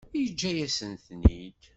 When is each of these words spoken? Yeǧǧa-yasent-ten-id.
Yeǧǧa-yasent-ten-id. 0.19 1.59